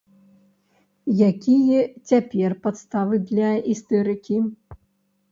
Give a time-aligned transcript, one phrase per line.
[1.31, 4.39] Якія цяпер падставы для істэрыкі?